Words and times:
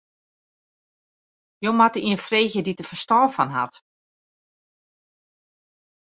Jo 1.63 1.69
moatte 1.77 1.99
ien 2.07 2.23
freegje 2.25 2.61
dy't 2.63 2.79
dêr 2.79 2.89
ferstân 2.91 3.25
fan 3.35 3.55
hat. 3.57 3.73